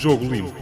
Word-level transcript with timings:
Jogo 0.00 0.24
Limpo. 0.24 0.54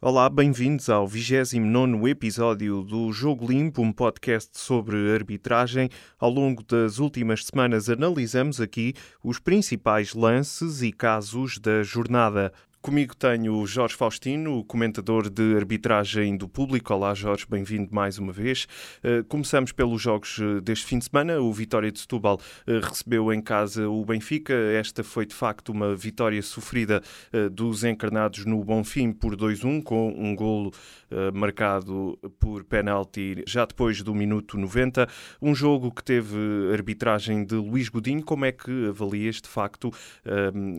Olá, 0.00 0.30
bem-vindos 0.30 0.88
ao 0.88 1.06
29 1.06 2.08
episódio 2.08 2.82
do 2.82 3.12
Jogo 3.12 3.46
Limpo, 3.46 3.82
um 3.82 3.92
podcast 3.92 4.58
sobre 4.58 5.12
arbitragem. 5.12 5.90
Ao 6.18 6.30
longo 6.30 6.64
das 6.64 6.98
últimas 6.98 7.44
semanas 7.44 7.90
analisamos 7.90 8.62
aqui 8.62 8.94
os 9.22 9.38
principais 9.38 10.14
lances 10.14 10.80
e 10.80 10.90
casos 10.90 11.58
da 11.58 11.82
jornada. 11.82 12.50
Comigo 12.82 13.14
tenho 13.14 13.56
o 13.56 13.66
Jorge 13.66 13.94
Faustino, 13.94 14.64
comentador 14.64 15.28
de 15.28 15.54
arbitragem 15.54 16.34
do 16.34 16.48
público. 16.48 16.94
Olá, 16.94 17.12
Jorge, 17.12 17.44
bem-vindo 17.46 17.94
mais 17.94 18.18
uma 18.18 18.32
vez. 18.32 18.66
Uh, 19.04 19.22
começamos 19.24 19.70
pelos 19.70 20.00
jogos 20.00 20.38
eh, 20.40 20.62
deste 20.62 20.86
fim 20.86 20.98
de 20.98 21.04
semana. 21.04 21.38
O 21.42 21.52
Vitória 21.52 21.92
de 21.92 22.00
Setúbal 22.00 22.36
uh, 22.36 22.80
recebeu 22.82 23.30
em 23.34 23.42
casa 23.42 23.86
o 23.86 24.02
Benfica. 24.02 24.54
Esta 24.54 25.04
foi, 25.04 25.26
de 25.26 25.34
facto, 25.34 25.72
uma 25.72 25.94
vitória 25.94 26.40
sofrida 26.40 27.02
dos 27.52 27.84
encarnados 27.84 28.46
no 28.46 28.64
Bonfim 28.64 29.12
por 29.12 29.36
2-1, 29.36 29.82
com 29.82 30.08
um 30.16 30.34
golo 30.34 30.72
marcado 31.34 32.18
por 32.38 32.64
penalti 32.64 33.42
já 33.46 33.64
depois 33.64 34.02
do 34.02 34.14
minuto 34.14 34.56
90. 34.56 35.06
Um 35.42 35.54
jogo 35.54 35.90
que 35.90 36.02
teve 36.02 36.38
arbitragem 36.72 37.44
de 37.44 37.56
Luís 37.56 37.88
Godinho. 37.88 38.24
Como 38.24 38.44
é 38.44 38.52
que 38.52 38.86
avalias, 38.88 39.36
de 39.36 39.48
facto, 39.48 39.92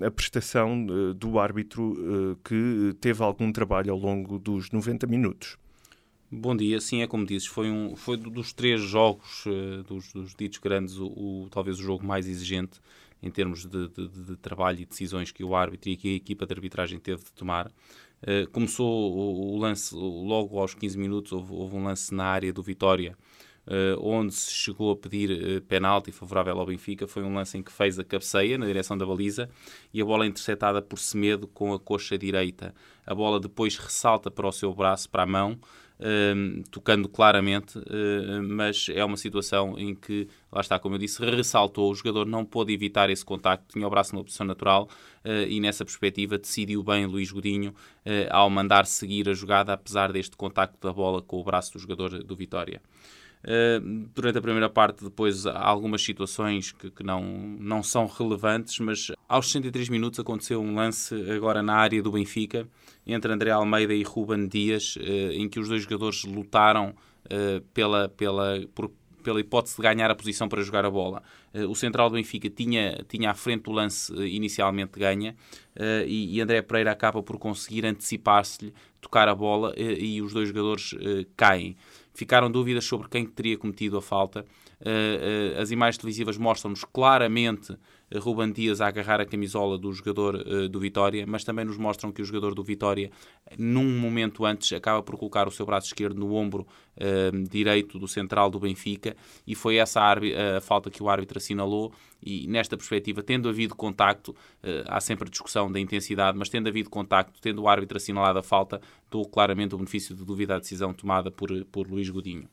a 0.05 0.11
prestação 0.11 0.85
do 1.13 1.39
árbitro 1.39 1.90
eh, 1.97 2.37
que 2.43 2.95
teve 2.99 3.23
algum 3.23 3.51
trabalho 3.51 3.91
ao 3.91 3.99
longo 3.99 4.39
dos 4.39 4.71
90 4.71 5.07
minutos. 5.07 5.57
Bom 6.33 6.55
dia, 6.55 6.79
sim, 6.79 7.01
é 7.01 7.07
como 7.07 7.25
dizes, 7.25 7.47
foi, 7.47 7.69
um, 7.69 7.93
foi 7.95 8.15
dos 8.15 8.53
três 8.53 8.79
jogos, 8.79 9.45
uh, 9.45 9.83
dos, 9.83 10.13
dos, 10.13 10.33
ditos 10.33 10.59
grandes, 10.59 10.97
o, 10.97 11.07
o, 11.07 11.49
talvez 11.51 11.77
o 11.77 11.83
jogo 11.83 12.05
mais 12.05 12.25
exigente 12.25 12.79
em 13.21 13.29
termos 13.29 13.65
de, 13.65 13.89
de, 13.89 14.07
de, 14.07 14.35
trabalho 14.37 14.79
e 14.79 14.85
decisões 14.85 15.29
que 15.29 15.43
o 15.43 15.53
árbitro 15.53 15.89
e 15.89 15.98
que 15.98 16.07
a 16.07 16.15
equipa 16.15 16.45
de 16.45 16.53
arbitragem 16.53 16.99
teve 16.99 17.21
de 17.21 17.33
tomar. 17.33 17.67
Uh, 18.23 18.49
começou 18.51 19.13
o, 19.13 19.55
o, 19.55 19.57
lance, 19.57 19.93
logo 19.93 20.57
aos 20.57 20.73
15 20.73 20.98
minutos, 20.98 21.33
houve, 21.33 21.53
houve 21.53 21.76
um 21.76 21.83
lance 21.83 22.13
na 22.13 22.23
área 22.23 22.53
do 22.53 22.63
Vitória, 22.63 23.17
onde 23.99 24.34
se 24.34 24.51
chegou 24.51 24.91
a 24.91 24.95
pedir 24.95 25.29
uh, 25.31 25.62
penalti 25.62 26.12
favorável 26.12 26.59
ao 26.59 26.65
Benfica, 26.65 27.07
foi 27.07 27.23
um 27.23 27.34
lance 27.34 27.57
em 27.57 27.63
que 27.63 27.71
fez 27.71 27.99
a 27.99 28.04
cabeceia 28.04 28.57
na 28.57 28.65
direção 28.65 28.98
da 28.98 29.05
baliza 29.05 29.49
e 29.93 30.01
a 30.01 30.05
bola 30.05 30.26
é 30.26 30.27
interceptada 30.27 30.81
por 30.81 30.98
Semedo 30.98 31.48
com 31.48 31.73
a 31.73 31.79
coxa 31.79 32.17
direita. 32.17 32.73
A 33.05 33.13
bola 33.13 33.39
depois 33.39 33.77
ressalta 33.77 34.32
para 34.32 34.48
o 34.48 34.51
seu 34.51 34.73
braço, 34.73 35.09
para 35.09 35.23
a 35.23 35.26
mão, 35.27 35.59
uh, 35.99 36.63
tocando 36.71 37.07
claramente, 37.07 37.79
mas 38.49 38.87
é 38.89 39.05
uma 39.05 39.17
situação 39.17 39.77
em 39.77 39.93
que, 39.93 40.27
lá 40.51 40.62
está, 40.62 40.79
como 40.79 40.95
eu 40.95 40.99
disse, 40.99 41.23
ressaltou, 41.23 41.91
o 41.91 41.95
jogador 41.95 42.26
não 42.26 42.43
pôde 42.43 42.73
evitar 42.73 43.09
esse 43.09 43.23
contacto, 43.23 43.73
tinha 43.73 43.85
o 43.85 43.89
braço 43.89 44.13
numa 44.15 44.23
posição 44.23 44.45
natural 44.45 44.89
e 45.48 45.59
nessa 45.59 45.85
perspectiva 45.85 46.37
decidiu 46.37 46.84
bem 46.84 47.05
Luís 47.05 47.32
Godinho 47.32 47.76
ao 48.32 48.49
mandar 48.49 48.85
seguir 48.85 49.29
a 49.29 49.34
jogada, 49.34 49.73
apesar 49.73 50.12
deste 50.12 50.35
contacto 50.35 50.77
da 50.82 50.91
bola 50.91 51.21
com 51.21 51.39
o 51.39 51.43
braço 51.43 51.73
do 51.73 51.79
jogador 51.79 52.23
do 52.23 52.35
Vitória. 52.35 52.82
Uh, 53.43 54.07
durante 54.13 54.37
a 54.37 54.41
primeira 54.41 54.70
parte, 54.70 55.03
depois 55.03 55.47
há 55.47 55.59
algumas 55.59 56.03
situações 56.03 56.71
que, 56.71 56.91
que, 56.91 57.03
não, 57.03 57.23
não 57.59 57.81
são 57.81 58.05
relevantes, 58.05 58.77
mas 58.79 59.11
aos 59.27 59.48
63 59.48 59.89
minutos 59.89 60.20
aconteceu 60.20 60.61
um 60.61 60.75
lance 60.75 61.15
agora 61.31 61.63
na 61.63 61.73
área 61.73 62.03
do 62.03 62.11
Benfica 62.11 62.67
entre 63.05 63.33
André 63.33 63.49
Almeida 63.49 63.95
e 63.95 64.03
Ruben 64.03 64.47
Dias, 64.47 64.95
uh, 64.95 65.31
em 65.31 65.50
que 65.50 65.59
os 65.59 65.67
dois 65.67 65.83
jogadores 65.83 66.23
lutaram 66.23 66.94
uh, 67.25 67.61
pela, 67.73 68.09
pela, 68.09 68.61
por, 68.75 68.91
pela 69.23 69.39
hipótese 69.39 69.75
de 69.75 69.81
ganhar 69.81 70.11
a 70.11 70.16
posição 70.16 70.47
para 70.47 70.61
jogar 70.61 70.85
a 70.85 70.91
bola. 70.91 71.23
o 71.67 71.73
central 71.73 72.11
do 72.11 72.17
Benfica 72.17 72.47
tinha, 72.47 73.03
tinha 73.07 73.31
à 73.31 73.33
frente 73.33 73.69
o 73.72 73.73
lance 73.73 74.13
inicialmente 74.13 75.00
ganha 75.00 75.35
e, 76.07 76.41
André 76.41 76.61
Pereira 76.63 76.91
acaba 76.91 77.21
por 77.21 77.37
conseguir 77.37 77.85
antecipar-se-lhe, 77.85 78.73
tocar 78.99 79.27
a 79.27 79.35
bola 79.35 79.75
e 79.77 80.19
os 80.23 80.33
dois 80.33 80.47
jogadores 80.47 80.95
caem. 81.37 81.75
Ficaram 82.13 82.51
dúvidas 82.51 82.85
sobre 82.85 83.07
quem 83.07 83.25
teria 83.25 83.57
cometido 83.57 83.97
a 83.97 84.01
falta. 84.01 84.45
Uh, 84.79 85.57
uh, 85.57 85.61
as 85.61 85.72
imagens 85.72 85.97
televisivas 85.97 86.38
mostram-nos 86.38 86.83
claramente 86.83 87.75
Ruban 88.19 88.51
Dias 88.51 88.81
a 88.81 88.88
agarrar 88.88 89.22
a 89.22 89.25
camisola 89.25 89.77
do 89.77 89.91
jogador 89.94 90.35
uh, 90.35 90.67
do 90.67 90.79
Vitória, 90.79 91.25
mas 91.27 91.44
também 91.44 91.66
nos 91.66 91.77
mostram 91.77 92.11
que 92.11 92.22
o 92.22 92.25
jogador 92.25 92.53
do 92.53 92.63
Vitória, 92.63 93.11
num 93.57 93.99
momento 93.99 94.45
antes, 94.45 94.72
acaba 94.73 95.01
por 95.01 95.17
colocar 95.17 95.47
o 95.47 95.51
seu 95.51 95.66
braço 95.66 95.88
esquerdo 95.88 96.19
no 96.19 96.33
ombro 96.33 96.67
uh, 96.97 97.44
direito 97.49 97.97
do 97.97 98.07
central 98.07 98.49
do 98.49 98.59
Benfica 98.59 99.16
e 99.45 99.55
foi 99.55 99.77
essa 99.77 100.01
a, 100.01 100.13
a, 100.57 100.61
falta 100.61 100.89
que 100.89 101.01
o 101.01 101.09
árbitro 101.09 101.38
assinalou. 101.38 101.94
E 102.23 102.45
nesta 102.47 102.77
perspectiva, 102.77 103.23
tendo 103.23 103.49
havido 103.49 103.75
contacto, 103.75 104.31
uh, 104.31 104.85
há 104.88 104.99
sempre 104.99 105.29
discussão 105.29 105.72
da 105.72 105.79
intensidade, 105.79 106.38
mas 106.38 106.49
tendo 106.49 106.67
havido 106.67 106.89
contacto, 106.89 107.39
tendo 107.41 107.63
o 107.63 107.67
árbitro 107.67 107.97
assinalado 107.97 108.39
a 108.39 108.43
falta, 108.43 108.81
dou 109.09 109.25
claramente 109.28 109.73
o 109.73 109.78
benefício 109.78 110.16
de 110.16 110.23
dúvida 110.23 110.55
à 110.55 110.59
decisão 110.59 110.93
tomada 110.93 111.31
por, 111.31 111.49
por 111.66 111.88
Luís 111.88 112.09
Godinho. 112.09 112.47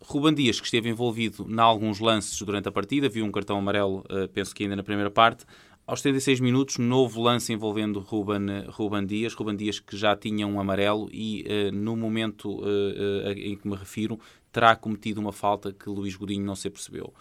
Ruban 0.00 0.32
Dias, 0.32 0.60
que 0.60 0.66
esteve 0.66 0.88
envolvido 0.88 1.46
em 1.48 1.60
alguns 1.60 1.98
lances 1.98 2.40
durante 2.42 2.68
a 2.68 2.72
partida, 2.72 3.08
viu 3.08 3.24
um 3.24 3.32
cartão 3.32 3.58
amarelo, 3.58 4.04
uh, 4.10 4.28
penso 4.32 4.54
que 4.54 4.62
ainda 4.62 4.76
na 4.76 4.82
primeira 4.82 5.10
parte. 5.10 5.44
Aos 5.86 6.02
76 6.02 6.40
minutos, 6.40 6.76
novo 6.76 7.22
lance 7.22 7.52
envolvendo 7.52 7.98
Ruban, 8.00 8.66
Ruban 8.68 9.06
Dias. 9.06 9.32
Ruban 9.32 9.56
Dias 9.56 9.80
que 9.80 9.96
já 9.96 10.14
tinha 10.14 10.46
um 10.46 10.60
amarelo 10.60 11.08
e, 11.10 11.44
uh, 11.46 11.74
no 11.74 11.96
momento 11.96 12.60
uh, 12.60 13.30
em 13.36 13.56
que 13.56 13.66
me 13.66 13.74
refiro, 13.74 14.20
terá 14.52 14.76
cometido 14.76 15.20
uma 15.20 15.32
falta 15.32 15.72
que 15.72 15.88
Luís 15.88 16.14
Godinho 16.14 16.44
não 16.44 16.54
se 16.54 16.70
percebeu. 16.70 17.12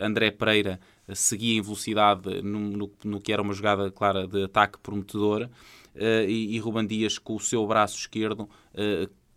André 0.00 0.30
Pereira 0.30 0.78
seguia 1.14 1.58
em 1.58 1.62
velocidade 1.62 2.42
no, 2.42 2.60
no, 2.60 2.90
no, 3.02 3.20
que 3.20 3.32
era 3.32 3.42
uma 3.42 3.54
jogada 3.54 3.90
clara 3.90 4.28
de 4.28 4.44
ataque 4.44 4.78
prometedora 4.78 5.50
e, 5.96 6.54
e 6.54 6.58
Ruban 6.58 6.86
Dias, 6.86 7.18
com 7.18 7.34
o 7.34 7.40
seu 7.40 7.66
braço 7.66 7.96
esquerdo, 7.96 8.48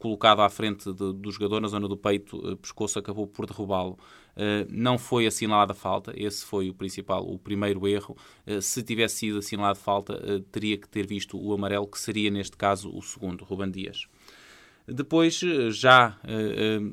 colocado 0.02 0.42
à 0.42 0.50
frente 0.50 0.92
de, 0.92 1.14
do 1.14 1.32
jogador 1.32 1.62
na 1.62 1.68
zona 1.68 1.88
do 1.88 1.96
peito, 1.96 2.38
uh, 2.38 2.58
pescoço, 2.58 2.98
acabou 2.98 3.28
por 3.28 3.46
derrubá-lo. 3.46 3.98
Uh, 4.32 4.66
não 4.70 4.98
foi 4.98 5.28
assinalada 5.28 5.74
falta, 5.74 6.12
esse 6.16 6.44
foi 6.44 6.70
o 6.70 6.74
principal, 6.74 7.24
o 7.24 7.38
primeiro 7.38 7.88
erro. 7.88 8.18
Uh, 8.48 8.62
se 8.62 8.82
tivesse 8.82 9.18
sido 9.18 9.38
assinalada 9.38 9.76
falta, 9.76 10.44
teria 10.52 10.78
que 10.78 10.90
ter 10.90 11.06
visto 11.06 11.40
o 11.40 11.54
amarelo, 11.54 11.88
que 11.88 12.00
seria 12.00 12.32
neste 12.32 12.58
caso 12.58 12.90
o 12.92 13.02
segundo, 13.02 13.44
Ruban 13.46 13.70
Dias. 13.70 14.08
Depois, 14.88 15.40
já 15.70 16.18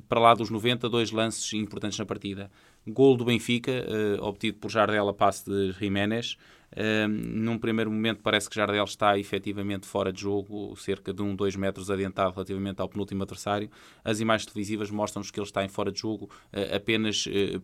para 0.09 0.21
lá 0.21 0.35
dos 0.35 0.51
90, 0.51 0.89
dois 0.91 1.11
lances 1.11 1.53
importantes 1.55 1.99
na 1.99 2.05
partida. 2.05 2.51
Gol 2.87 3.17
do 3.17 3.25
Benfica, 3.25 3.73
obtido 4.21 4.59
por 4.59 4.71
Jardel 4.71 5.09
a 5.09 5.15
passe 5.15 5.51
de 5.51 5.73
Jiménez. 5.73 6.37
Um, 6.77 7.09
num 7.09 7.59
primeiro 7.59 7.91
momento 7.91 8.21
parece 8.23 8.49
que 8.49 8.55
Jardel 8.55 8.85
está 8.85 9.19
efetivamente 9.19 9.87
fora 9.87 10.13
de 10.13 10.21
jogo, 10.21 10.77
cerca 10.77 11.13
de 11.13 11.23
um, 11.23 11.35
dois 11.35 11.57
metros 11.57 11.91
adiantado 11.91 12.33
relativamente 12.33 12.81
ao 12.81 12.89
penúltimo 12.89 13.23
adversário. 13.23 13.71
As 14.05 14.21
imagens 14.21 14.47
televisivas 14.47 14.91
mostram-nos 14.91 15.31
que 15.31 15.41
ele 15.41 15.47
está 15.47 15.65
em 15.65 15.69
fora 15.69 15.91
de 15.91 16.01
jogo 16.01 16.27
uh, 16.27 16.77
apenas 16.77 17.27
uh, 17.27 17.63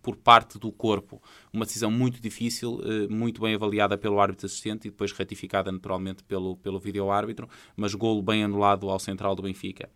por 0.00 0.16
parte 0.16 0.58
do 0.58 0.70
corpo. 0.70 1.20
Uma 1.52 1.64
decisão 1.64 1.90
muito 1.90 2.20
difícil, 2.20 2.76
uh, 2.76 3.12
muito 3.12 3.40
bem 3.40 3.54
avaliada 3.54 3.98
pelo 3.98 4.20
árbitro 4.20 4.46
assistente 4.46 4.86
e 4.86 4.90
depois 4.90 5.12
ratificada 5.12 5.72
naturalmente 5.72 6.22
pelo, 6.22 6.56
pelo 6.56 6.78
vídeo-árbitro, 6.78 7.48
mas 7.76 7.94
golo 7.94 8.22
bem 8.22 8.44
anulado 8.44 8.88
ao 8.88 8.98
central 8.98 9.34
do 9.34 9.42
Benfica. 9.42 9.90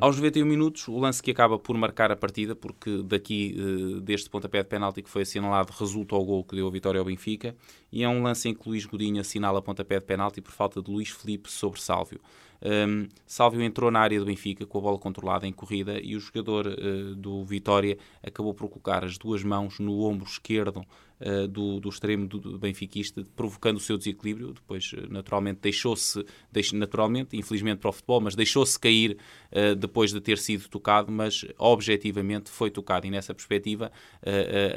Aos 0.00 0.16
91 0.16 0.44
minutos, 0.44 0.88
o 0.88 0.98
lance 0.98 1.22
que 1.22 1.30
acaba 1.30 1.58
por 1.58 1.76
marcar 1.76 2.10
a 2.10 2.16
partida, 2.16 2.54
porque 2.56 3.02
daqui 3.02 3.54
uh, 3.58 4.00
deste 4.00 4.28
pontapé 4.28 4.62
de 4.62 4.68
penalti 4.68 5.02
que 5.02 5.08
foi 5.08 5.22
assinalado 5.22 5.72
resulta 5.78 6.16
o 6.16 6.24
gol 6.24 6.44
que 6.44 6.56
deu 6.56 6.66
a 6.66 6.70
vitória 6.70 6.98
ao 6.98 7.04
Benfica, 7.04 7.54
e 7.92 8.02
é 8.02 8.08
um 8.08 8.22
lance 8.22 8.48
em 8.48 8.54
que 8.54 8.68
Luís 8.68 8.84
Godinho 8.86 9.20
assinala 9.20 9.62
pontapé 9.62 9.98
de 9.98 10.04
penalti 10.04 10.40
por 10.40 10.52
falta 10.52 10.82
de 10.82 10.90
Luís 10.90 11.10
Felipe 11.10 11.50
sobre 11.50 11.80
Sálvio. 11.80 12.20
Um, 12.64 13.08
Sálvio 13.26 13.60
entrou 13.62 13.90
na 13.90 14.00
área 14.00 14.18
do 14.18 14.24
Benfica 14.24 14.64
com 14.64 14.78
a 14.78 14.80
bola 14.80 14.98
controlada 14.98 15.46
em 15.46 15.52
corrida 15.52 16.00
e 16.00 16.16
o 16.16 16.20
jogador 16.20 16.66
uh, 16.66 17.14
do 17.14 17.44
Vitória 17.44 17.98
acabou 18.22 18.54
por 18.54 18.70
colocar 18.70 19.04
as 19.04 19.18
duas 19.18 19.44
mãos 19.44 19.78
no 19.78 20.00
ombro 20.00 20.26
esquerdo 20.26 20.82
uh, 21.20 21.46
do, 21.46 21.78
do, 21.78 21.90
extremo 21.90 22.26
do, 22.26 22.38
do, 22.38 22.58
benfiquista, 22.58 23.22
provocando 23.36 23.76
o 23.76 23.80
seu 23.80 23.98
desequilíbrio. 23.98 24.54
Depois, 24.54 24.92
uh, 24.94 25.12
naturalmente, 25.12 25.60
deixou-se, 25.60 26.24
naturalmente, 26.72 27.36
infelizmente 27.36 27.80
para 27.80 27.90
o 27.90 27.92
futebol, 27.92 28.22
mas 28.22 28.34
deixou-se 28.34 28.78
cair 28.78 29.18
depois 29.78 30.12
de 30.12 30.20
ter 30.20 30.38
sido 30.38 30.68
tocado, 30.68 31.12
mas 31.12 31.44
objetivamente 31.58 32.50
foi 32.50 32.70
tocado. 32.70 33.06
E 33.06 33.10
nessa 33.10 33.32
perspectiva, 33.32 33.92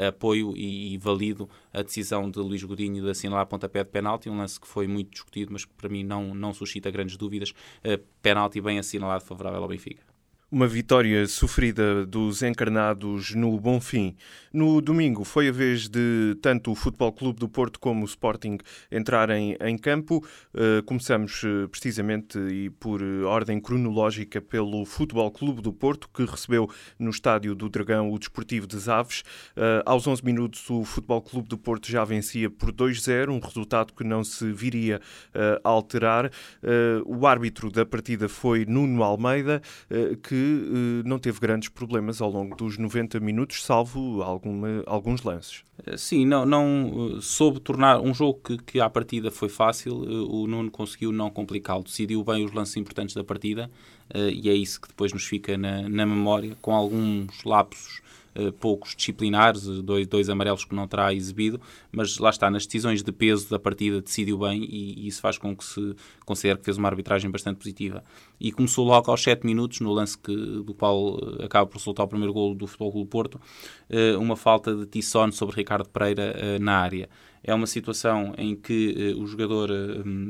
apoio 0.08 0.56
e, 0.56 0.94
e 0.94 0.98
valido 0.98 1.50
a 1.78 1.84
decisão 1.84 2.30
de 2.30 2.40
Luís 2.40 2.64
Godinho 2.64 3.04
de 3.04 3.10
assinalar 3.12 3.46
pontapé 3.46 3.84
de 3.84 3.90
penalti, 3.92 4.30
um 4.30 4.38
lance 4.38 4.60
que 4.60 4.68
foi 4.68 4.88
muito 4.88 5.12
discutido, 5.12 5.52
mas 5.52 5.64
que 5.64 5.74
para 5.74 5.88
mim 5.88 6.04
não, 6.04 6.34
não 6.34 6.52
suscita 6.52 6.90
grandes 6.90 7.18
dúvidas. 7.18 7.52
Uh, 7.52 8.04
penalti 8.22 8.60
bem 8.60 8.80
assinalado 8.80 9.24
favorável 9.24 9.62
ao 9.62 9.68
Benfica. 9.68 10.07
Uma 10.50 10.66
vitória 10.66 11.28
sofrida 11.28 12.06
dos 12.06 12.42
encarnados 12.42 13.36
no 13.36 13.60
Bonfim. 13.60 14.16
No 14.54 14.80
domingo 14.80 15.26
foi 15.26 15.50
a 15.50 15.52
vez 15.52 15.90
de 15.90 16.38
tanto 16.42 16.72
o 16.72 16.76
Futebol 16.76 17.12
Clube 17.12 17.38
do 17.38 17.50
Porto 17.50 17.78
como 17.82 18.04
o 18.04 18.06
Sporting 18.06 18.58
entrarem 18.90 19.58
em 19.60 19.78
campo. 19.78 20.26
Uh, 20.56 20.82
começamos 20.86 21.44
uh, 21.44 21.68
precisamente 21.68 22.40
e 22.40 22.70
por 22.70 23.02
uh, 23.02 23.26
ordem 23.26 23.60
cronológica 23.60 24.40
pelo 24.40 24.86
Futebol 24.86 25.30
Clube 25.32 25.62
do 25.62 25.74
Porto, 25.74 26.08
que 26.14 26.24
recebeu 26.24 26.72
no 26.98 27.10
estádio 27.10 27.54
do 27.54 27.68
Dragão 27.68 28.10
o 28.10 28.18
Desportivo 28.18 28.66
das 28.66 28.88
Aves. 28.88 29.24
aos 29.86 30.08
11 30.08 30.24
minutos 30.24 30.70
o 30.70 30.86
Futebol 30.86 31.22
Clube 31.22 31.50
do 31.50 31.58
Porto 31.58 31.92
já 31.92 32.06
vencia 32.06 32.50
por 32.50 32.72
2-0, 32.72 33.32
um 33.32 33.40
resultado 33.40 33.94
que 33.94 34.06
não 34.06 34.24
se 34.24 34.50
viria 34.54 35.02
a 35.62 35.70
alterar. 35.70 36.32
o 37.06 37.28
árbitro 37.28 37.70
da 37.70 37.86
partida 37.86 38.30
foi 38.30 38.66
Nuno 38.66 39.04
Almeida, 39.04 39.62
que 40.24 40.37
que 40.38 41.02
uh, 41.04 41.08
não 41.08 41.18
teve 41.18 41.40
grandes 41.40 41.68
problemas 41.70 42.22
ao 42.22 42.30
longo 42.30 42.56
dos 42.56 42.78
90 42.78 43.20
minutos, 43.20 43.64
salvo 43.64 44.22
alguma, 44.22 44.84
alguns 44.86 45.24
lances. 45.24 45.64
Eh, 45.84 45.98
sim, 45.98 46.26
não, 46.28 46.46
não 46.46 46.92
uh, 46.92 47.22
soube 47.22 47.60
tornar 47.60 48.00
um 48.00 48.14
jogo 48.14 48.40
que, 48.44 48.58
que 48.58 48.80
à 48.80 48.88
partida 48.88 49.32
foi 49.32 49.50
fácil, 49.50 49.96
o 49.96 50.46
Nuno 50.46 50.70
conseguiu 50.70 51.12
não 51.12 51.32
complicá-lo, 51.32 51.84
decidiu 51.84 52.24
bem 52.24 52.46
os 52.46 52.52
lances 52.52 52.78
importantes 52.78 53.16
da 53.16 53.24
partida 53.24 53.70
e 54.16 54.50
é 54.50 54.54
isso 54.54 54.80
que 54.80 54.88
depois 54.88 55.12
nos 55.12 55.26
fica 55.26 55.58
na, 55.58 55.90
na 55.90 56.06
memória, 56.06 56.56
com 56.62 56.74
alguns 56.74 57.44
lapsos 57.44 58.02
eh, 58.38 58.52
poucos 58.52 58.96
disciplinares, 58.96 59.64
dois, 59.82 60.06
dois 60.06 60.30
amarelos 60.30 60.64
que 60.64 60.76
não 60.76 60.88
terá 60.88 61.12
exibido, 61.12 61.60
mas 61.92 62.20
lá 62.20 62.30
está, 62.30 62.52
nas 62.52 62.68
decisões 62.68 63.02
de 63.02 63.12
peso 63.12 63.50
da 63.50 63.58
partida 63.58 64.00
decidiu 64.00 64.38
bem 64.38 64.64
e, 64.64 64.94
e 65.00 65.08
isso 65.08 65.20
faz 65.22 65.40
com 65.40 65.56
que 65.56 65.64
se 65.66 65.96
considere 66.24 66.60
que 66.60 66.66
fez 66.66 66.78
uma 66.78 66.88
arbitragem 66.88 67.32
bastante 67.32 67.58
positiva. 67.58 68.04
E 68.40 68.52
começou 68.52 68.86
logo 68.86 69.10
aos 69.10 69.22
7 69.22 69.46
minutos, 69.46 69.80
no 69.80 69.92
lance 69.92 70.18
que, 70.18 70.36
do 70.36 70.74
qual 70.74 71.18
eh, 71.40 71.46
acaba 71.46 71.66
por 71.66 71.78
resultar 71.78 72.04
o 72.04 72.08
primeiro 72.08 72.34
golo 72.34 72.56
do 72.56 72.68
Futebol 72.68 72.92
Clube 72.92 73.10
Porto, 73.10 73.42
eh, 73.90 74.16
uma 74.18 74.36
falta 74.36 74.76
de 74.76 74.86
Tisson 74.86 75.32
sobre 75.32 75.56
Ricardo 75.56 75.90
Pereira 75.90 76.60
na 76.60 76.78
área. 76.78 77.10
É 77.44 77.54
uma 77.54 77.68
situação 77.68 78.34
em 78.38 78.56
que 78.56 79.16
o 79.18 79.26
jogador 79.26 79.70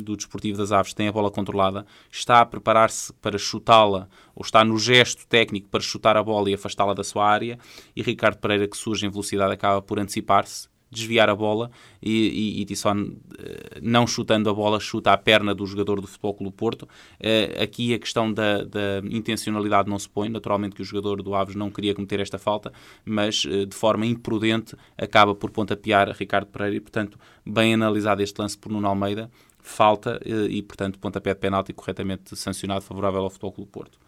do 0.03 0.15
Desportivo 0.15 0.57
das 0.57 0.71
Aves 0.71 0.93
tem 0.93 1.07
a 1.07 1.11
bola 1.11 1.31
controlada, 1.31 1.85
está 2.11 2.41
a 2.41 2.45
preparar-se 2.45 3.11
para 3.13 3.39
chutá-la, 3.39 4.07
ou 4.35 4.43
está 4.43 4.63
no 4.63 4.77
gesto 4.77 5.25
técnico 5.27 5.67
para 5.67 5.79
chutar 5.79 6.15
a 6.15 6.21
bola 6.21 6.49
e 6.49 6.53
afastá-la 6.53 6.93
da 6.93 7.03
sua 7.03 7.25
área, 7.25 7.57
e 7.95 8.03
Ricardo 8.03 8.37
Pereira, 8.37 8.67
que 8.67 8.77
surge 8.77 9.05
em 9.05 9.09
velocidade, 9.09 9.53
acaba 9.53 9.81
por 9.81 9.99
antecipar-se 9.99 10.69
desviar 10.89 11.29
a 11.29 11.35
bola 11.35 11.69
e, 12.01 12.57
e, 12.57 12.61
e 12.61 12.65
Tisson, 12.65 13.15
eh, 13.39 13.79
não 13.81 14.07
chutando 14.07 14.49
a 14.49 14.53
bola, 14.53 14.79
chuta 14.79 15.11
a 15.11 15.17
perna 15.17 15.53
do 15.53 15.65
jogador 15.65 15.99
do 15.99 16.07
Futebol 16.07 16.33
Clube 16.33 16.55
Porto. 16.55 16.87
Eh, 17.19 17.57
aqui 17.61 17.93
a 17.93 17.99
questão 17.99 18.31
da, 18.31 18.63
da, 18.63 19.01
intencionalidade 19.09 19.89
não 19.89 19.99
se 19.99 20.09
põe, 20.09 20.29
naturalmente 20.29 20.75
que 20.75 20.81
o 20.81 20.85
jogador 20.85 21.21
do 21.21 21.35
Aves 21.35 21.55
não 21.55 21.69
queria 21.69 21.93
cometer 21.93 22.19
esta 22.19 22.37
falta, 22.37 22.71
mas 23.05 23.43
eh, 23.47 23.65
de 23.65 23.75
forma 23.75 24.05
imprudente 24.05 24.75
acaba 24.97 25.35
por 25.35 25.51
pontapear 25.51 26.15
Ricardo 26.17 26.47
Pereira 26.47 26.75
e, 26.75 26.79
portanto, 26.79 27.19
bem 27.45 27.73
analisado 27.73 28.21
este 28.21 28.39
lance 28.39 28.57
por 28.57 28.71
Nuno 28.71 28.87
Almeida, 28.87 29.29
falta 29.59 30.19
e, 30.25 30.61
portanto, 30.61 30.97
pontapé 30.97 31.33
de 31.33 31.41
penalti 31.41 31.73
corretamente 31.73 32.33
sancionado, 32.37 32.81
favorável 32.81 33.21
ao 33.21 33.29
Futebol 33.29 33.51
Clube 33.51 33.71
Porto. 33.71 33.99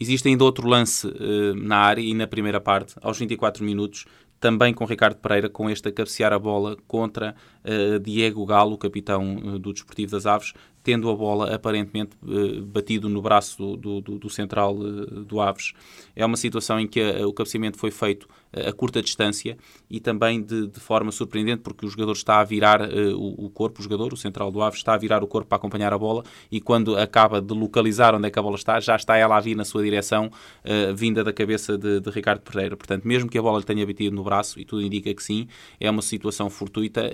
Existe 0.00 0.28
ainda 0.28 0.44
outro 0.44 0.66
lance 0.66 1.06
uh, 1.06 1.54
na 1.54 1.76
área 1.76 2.00
e 2.00 2.14
na 2.14 2.26
primeira 2.26 2.58
parte, 2.58 2.94
aos 3.02 3.18
24 3.18 3.62
minutos, 3.62 4.06
também 4.40 4.72
com 4.72 4.86
Ricardo 4.86 5.16
Pereira, 5.16 5.50
com 5.50 5.68
este 5.68 5.88
a 5.88 5.92
cabecear 5.92 6.32
a 6.32 6.38
bola 6.38 6.76
contra 6.88 7.36
uh, 7.62 8.00
Diego 8.00 8.44
Galo, 8.46 8.78
capitão 8.78 9.36
uh, 9.36 9.58
do 9.58 9.72
Desportivo 9.72 10.12
das 10.12 10.24
Aves, 10.24 10.54
tendo 10.82 11.10
a 11.10 11.14
bola 11.14 11.54
aparentemente 11.54 12.16
uh, 12.22 12.62
batido 12.62 13.08
no 13.08 13.20
braço 13.20 13.76
do, 13.76 14.00
do, 14.00 14.18
do 14.18 14.30
central 14.30 14.74
do 14.76 15.40
Aves. 15.40 15.72
É 16.16 16.24
uma 16.24 16.36
situação 16.36 16.80
em 16.80 16.86
que 16.86 17.00
o 17.22 17.32
cabeceamento 17.32 17.78
foi 17.78 17.90
feito 17.90 18.28
a 18.52 18.72
curta 18.72 19.00
distância 19.00 19.56
e 19.88 20.00
também 20.00 20.42
de, 20.42 20.66
de, 20.66 20.80
forma 20.80 21.12
surpreendente, 21.12 21.62
porque 21.62 21.86
o 21.86 21.88
jogador 21.88 22.12
está 22.12 22.40
a 22.40 22.44
virar 22.44 22.82
o, 22.82 23.46
o, 23.46 23.50
corpo, 23.50 23.80
o 23.80 23.82
jogador, 23.82 24.12
o 24.12 24.16
central 24.16 24.50
do 24.50 24.60
Aves, 24.60 24.78
está 24.78 24.94
a 24.94 24.98
virar 24.98 25.22
o 25.22 25.26
corpo 25.26 25.48
para 25.48 25.56
acompanhar 25.56 25.92
a 25.92 25.98
bola 25.98 26.24
e 26.50 26.60
quando 26.60 26.96
acaba 26.96 27.40
de 27.40 27.54
localizar 27.54 28.14
onde 28.14 28.26
é 28.26 28.30
que 28.30 28.38
a 28.38 28.42
bola 28.42 28.56
está, 28.56 28.80
já 28.80 28.96
está 28.96 29.16
ela 29.16 29.36
a 29.36 29.40
vir 29.40 29.56
na 29.56 29.64
sua 29.64 29.82
direção, 29.82 30.30
vinda 30.96 31.22
da 31.22 31.32
cabeça 31.32 31.78
de, 31.78 32.00
de, 32.00 32.10
Ricardo 32.10 32.40
Pereira. 32.40 32.76
Portanto, 32.76 33.06
mesmo 33.06 33.30
que 33.30 33.38
a 33.38 33.42
bola 33.42 33.58
lhe 33.58 33.64
tenha 33.64 33.86
batido 33.86 34.14
no 34.14 34.24
braço, 34.24 34.58
e 34.58 34.64
tudo 34.64 34.82
indica 34.82 35.12
que 35.14 35.22
sim, 35.22 35.46
é 35.78 35.88
uma 35.88 36.02
situação 36.02 36.50
fortuita, 36.50 37.10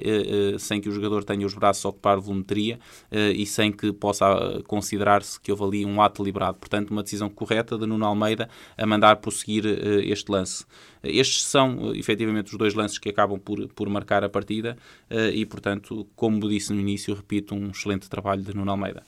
sem 0.58 0.80
que 0.80 0.88
o 0.88 0.92
jogador 0.92 1.24
tenha 1.24 1.46
os 1.46 1.54
braços 1.54 1.84
a 1.84 1.88
ocupar 1.88 2.18
volumetria 2.18 2.78
e 3.12 3.44
sem 3.46 3.65
que 3.72 3.92
possa 3.92 4.62
considerar-se 4.66 5.40
que 5.40 5.50
houve 5.52 5.64
ali 5.64 5.86
um 5.86 6.00
ato 6.00 6.22
deliberado. 6.22 6.58
Portanto, 6.58 6.90
uma 6.90 7.02
decisão 7.02 7.28
correta 7.28 7.78
de 7.78 7.86
Nuno 7.86 8.04
Almeida 8.04 8.48
a 8.76 8.86
mandar 8.86 9.16
prosseguir 9.16 9.64
este 9.66 10.30
lance. 10.30 10.64
Estes 11.02 11.42
são, 11.44 11.94
efetivamente, 11.94 12.52
os 12.52 12.58
dois 12.58 12.74
lances 12.74 12.98
que 12.98 13.08
acabam 13.08 13.38
por, 13.38 13.68
por 13.68 13.88
marcar 13.88 14.24
a 14.24 14.28
partida 14.28 14.76
eh, 15.08 15.30
e, 15.30 15.46
portanto, 15.46 16.06
como 16.16 16.48
disse 16.48 16.72
no 16.72 16.80
início, 16.80 17.14
repito, 17.14 17.54
um 17.54 17.70
excelente 17.70 18.08
trabalho 18.08 18.42
de 18.42 18.54
Nuno 18.54 18.70
Almeida. 18.70 19.02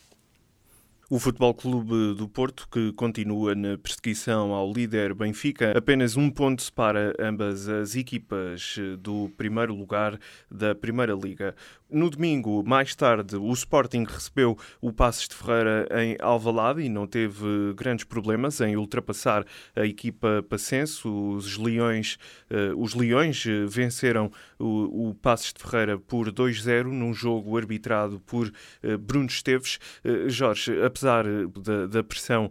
O 1.11 1.19
Futebol 1.19 1.55
Clube 1.55 2.15
do 2.15 2.29
Porto, 2.29 2.69
que 2.71 2.93
continua 2.93 3.55
na 3.55 3.79
perseguição 3.79 4.53
ao 4.53 4.71
líder 4.71 5.15
Benfica, 5.15 5.73
apenas 5.75 6.19
um 6.19 6.31
ponto 6.31 6.61
separa 6.61 7.15
ambas 7.19 7.67
as 7.67 7.97
equipas 7.97 8.77
do 8.99 9.31
primeiro 9.35 9.75
lugar 9.75 10.21
da 10.51 10.75
Primeira 10.75 11.15
Liga. 11.15 11.55
No 11.91 12.11
domingo, 12.11 12.63
mais 12.63 12.95
tarde, 12.95 13.37
o 13.37 13.51
Sporting 13.55 14.05
recebeu 14.07 14.59
o 14.79 14.93
Passos 14.93 15.27
de 15.27 15.35
Ferreira 15.35 15.89
em 16.03 16.19
Alvalade 16.21 16.83
e 16.83 16.89
não 16.91 17.07
teve 17.07 17.73
grandes 17.75 18.05
problemas 18.05 18.61
em 18.61 18.77
ultrapassar 18.77 19.43
a 19.75 19.87
equipa 19.87 20.45
passense. 20.47 21.09
Os 21.09 21.57
Leões, 21.57 22.19
uh, 22.51 22.79
os 22.79 22.93
Leões 22.95 23.43
venceram 23.67 24.31
o, 24.59 25.09
o 25.09 25.15
Passos 25.15 25.55
de 25.55 25.63
Ferreira 25.63 25.99
por 25.99 26.31
2-0 26.31 26.85
num 26.85 27.15
jogo 27.15 27.57
arbitrado 27.57 28.21
por 28.21 28.49
uh, 28.49 28.99
Bruno 28.99 29.25
Esteves. 29.25 29.79
Jorge, 30.27 30.73
apesar 30.99 31.25
da, 31.63 31.87
da 31.87 32.03
pressão 32.03 32.51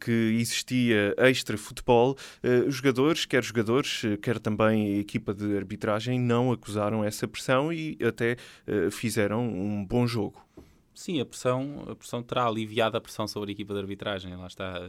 que 0.00 0.36
existia 0.40 1.14
extra-futebol, 1.18 2.16
os 2.66 2.74
jogadores, 2.74 3.24
quer 3.24 3.42
jogadores, 3.42 4.02
quer 4.20 4.38
também 4.38 4.96
a 4.96 4.98
equipa 4.98 5.32
de 5.32 5.56
arbitragem, 5.56 6.18
não 6.18 6.52
acusaram 6.52 7.04
essa 7.04 7.28
pressão 7.28 7.72
e 7.72 7.96
até 8.04 8.36
uh, 8.66 8.90
fizeram 8.90 9.46
um 9.46 9.84
bom 9.84 10.06
jogo. 10.06 10.44
Sim, 10.94 11.20
a 11.20 11.26
pressão, 11.26 11.84
a 11.88 11.96
pressão 11.96 12.22
terá 12.22 12.46
aliviado 12.46 12.96
a 12.96 13.00
pressão 13.00 13.26
sobre 13.26 13.50
a 13.50 13.52
equipa 13.52 13.72
de 13.72 13.80
arbitragem. 13.80 14.36
Lá 14.36 14.46
está. 14.46 14.80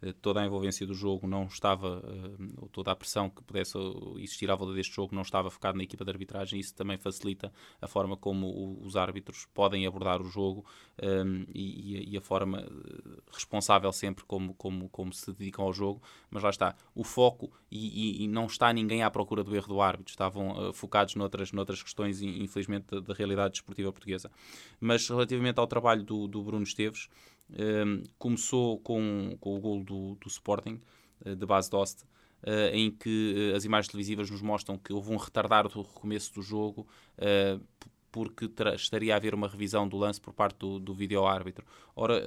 Eh, 0.00 0.12
toda 0.20 0.40
a 0.40 0.46
envolvência 0.46 0.86
do 0.86 0.94
jogo 0.94 1.26
não 1.26 1.46
estava, 1.46 2.02
eh, 2.06 2.66
toda 2.72 2.92
a 2.92 2.96
pressão 2.96 3.28
que 3.28 3.42
pudesse 3.42 3.76
existir 4.16 4.50
à 4.50 4.54
volta 4.54 4.74
deste 4.74 4.94
jogo 4.94 5.14
não 5.14 5.22
estava 5.22 5.50
focada 5.50 5.76
na 5.76 5.84
equipa 5.84 6.04
de 6.04 6.10
arbitragem. 6.10 6.60
Isso 6.60 6.74
também 6.74 6.96
facilita 6.96 7.52
a 7.80 7.86
forma 7.86 8.16
como 8.16 8.78
os 8.82 8.96
árbitros 8.96 9.46
podem 9.52 9.86
abordar 9.86 10.20
o 10.22 10.28
jogo 10.28 10.64
um, 11.02 11.06
ehm, 11.06 11.46
e, 11.54 12.14
e, 12.14 12.16
a 12.16 12.20
forma 12.20 12.60
eh, 12.60 13.20
responsável 13.32 13.92
sempre 13.92 14.24
como, 14.24 14.54
como, 14.54 14.88
como 14.88 15.12
se 15.12 15.32
dedicam 15.32 15.64
ao 15.64 15.72
jogo. 15.72 16.02
Mas 16.30 16.42
lá 16.42 16.50
está, 16.50 16.76
o 16.94 17.04
foco 17.04 17.50
e, 17.70 18.24
e 18.24 18.28
não 18.28 18.46
está 18.46 18.72
ninguém 18.72 19.02
à 19.02 19.10
procura 19.10 19.42
do 19.42 19.54
erro 19.54 19.68
do 19.68 19.80
árbitro. 19.80 20.10
Estavam 20.10 20.68
uh, 20.68 20.72
focados 20.72 21.14
noutras, 21.14 21.52
noutras 21.52 21.82
questões, 21.82 22.22
infelizmente, 22.22 22.86
da, 22.88 23.00
da 23.00 23.14
realidade 23.14 23.52
desportiva 23.52 23.92
portuguesa. 23.92 24.30
Mas 24.80 25.08
relativamente 25.08 25.58
ao 25.58 25.66
trabalho 25.66 26.02
do, 26.02 26.28
do 26.28 26.42
Bruno 26.42 26.64
Esteves, 26.64 27.08
um, 27.50 28.02
começou 28.18 28.78
com, 28.80 29.36
com 29.40 29.56
o 29.56 29.60
gol 29.60 29.82
do, 29.82 30.16
do 30.16 30.28
Sporting, 30.28 30.80
uh, 31.24 31.34
de 31.34 31.46
base 31.46 31.70
Dost, 31.70 32.02
uh, 32.02 32.72
em 32.72 32.90
que 32.90 33.52
uh, 33.52 33.56
as 33.56 33.64
imagens 33.64 33.90
televisivas 33.90 34.30
nos 34.30 34.42
mostram 34.42 34.76
que 34.76 34.92
houve 34.92 35.12
um 35.12 35.16
retardar 35.16 35.68
do 35.68 35.82
recomeço 35.82 36.34
do 36.34 36.42
jogo 36.42 36.86
porque 38.10 38.50
estaria 38.74 39.12
a 39.12 39.16
haver 39.16 39.34
uma 39.34 39.46
revisão 39.46 39.86
do 39.86 39.96
lance 39.96 40.18
por 40.18 40.32
parte 40.32 40.56
do, 40.58 40.80
do 40.80 40.94
vídeo-árbitro. 40.94 41.64
Ora, 41.94 42.20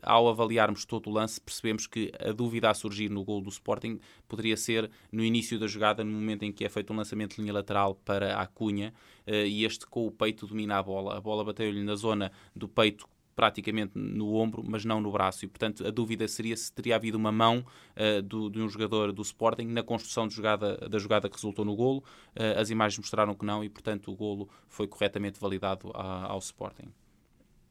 ao 0.00 0.28
avaliarmos 0.28 0.84
todo 0.84 1.10
o 1.10 1.12
lance, 1.12 1.40
percebemos 1.40 1.88
que 1.88 2.12
a 2.20 2.30
dúvida 2.30 2.70
a 2.70 2.74
surgir 2.74 3.10
no 3.10 3.24
gol 3.24 3.42
do 3.42 3.48
Sporting 3.48 3.98
poderia 4.28 4.56
ser 4.56 4.88
no 5.10 5.24
início 5.24 5.58
da 5.58 5.66
jogada, 5.66 6.04
no 6.04 6.12
momento 6.12 6.44
em 6.44 6.52
que 6.52 6.64
é 6.64 6.68
feito 6.68 6.92
um 6.92 6.96
lançamento 6.96 7.34
de 7.34 7.42
linha 7.42 7.52
lateral 7.52 7.96
para 7.96 8.40
a 8.40 8.46
Cunha, 8.46 8.94
e 9.26 9.64
este 9.64 9.86
com 9.86 10.06
o 10.06 10.10
peito 10.12 10.46
domina 10.46 10.78
a 10.78 10.82
bola. 10.82 11.16
A 11.16 11.20
bola 11.20 11.44
bateu-lhe 11.44 11.82
na 11.82 11.96
zona 11.96 12.30
do 12.54 12.68
peito 12.68 13.08
praticamente 13.34 13.92
no 13.96 14.34
ombro, 14.34 14.62
mas 14.64 14.84
não 14.84 15.00
no 15.00 15.10
braço. 15.10 15.44
E, 15.44 15.48
portanto, 15.48 15.86
a 15.86 15.90
dúvida 15.90 16.26
seria 16.28 16.56
se 16.56 16.72
teria 16.72 16.96
havido 16.96 17.18
uma 17.18 17.32
mão 17.32 17.64
uh, 17.96 18.22
do, 18.22 18.48
de 18.48 18.60
um 18.60 18.68
jogador 18.68 19.12
do 19.12 19.22
Sporting 19.22 19.66
na 19.66 19.82
construção 19.82 20.28
jogada, 20.30 20.76
da 20.88 20.98
jogada 20.98 21.28
que 21.28 21.34
resultou 21.34 21.64
no 21.64 21.74
golo. 21.74 22.04
Uh, 22.36 22.58
as 22.58 22.70
imagens 22.70 22.98
mostraram 22.98 23.34
que 23.34 23.44
não 23.44 23.62
e, 23.64 23.68
portanto, 23.68 24.10
o 24.10 24.16
golo 24.16 24.48
foi 24.68 24.86
corretamente 24.86 25.38
validado 25.40 25.90
a, 25.94 26.32
ao 26.32 26.38
Sporting. 26.38 26.92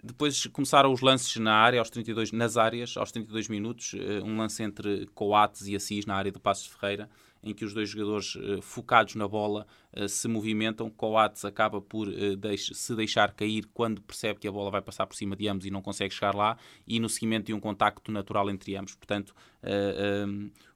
Depois 0.04 0.46
começaram 0.48 0.92
os 0.92 1.00
lances 1.00 1.38
na 1.38 1.54
área, 1.54 1.80
aos 1.80 1.90
32, 1.90 2.34
nas 2.34 2.58
áreas, 2.58 2.98
aos 2.98 3.10
32 3.10 3.48
minutos, 3.48 3.96
um 4.26 4.36
lance 4.36 4.62
entre 4.62 5.08
Coates 5.16 5.66
e 5.66 5.78
Assis 5.78 6.06
na 6.06 6.14
área 6.14 6.30
do 6.30 6.42
Passos 6.42 6.68
Ferreira, 6.68 7.10
em 7.44 7.54
que 7.54 7.66
os 7.66 7.74
dois 7.74 7.90
jogadores 7.90 8.36
uh, 8.36 8.62
focados 8.62 9.16
na 9.16 9.28
bola 9.28 9.68
uh, 9.96 10.08
se 10.08 10.28
movimentam. 10.28 10.90
Coates 10.90 11.44
acaba 11.46 11.82
por 11.82 12.08
deix 12.38 12.70
se 12.74 12.96
deixar 12.96 13.34
cair 13.34 13.66
quando 13.74 14.02
percebe 14.02 14.40
que 14.40 14.48
a 14.48 14.52
bola 14.52 14.72
vai 14.72 14.82
passar 14.82 15.06
por 15.06 15.16
cima 15.16 15.36
de 15.36 15.48
ambos 15.48 15.66
e 15.66 15.72
não 15.72 15.82
consegue 15.82 16.14
chegar 16.14 16.36
lá, 16.36 16.58
e 16.88 17.00
no 17.00 17.10
seguimento 17.10 17.48
de 17.48 17.54
um 17.54 17.60
contacto 17.60 18.12
natural 18.12 18.50
entre 18.50 18.76
ambos. 18.76 18.96
Portanto, 18.96 19.34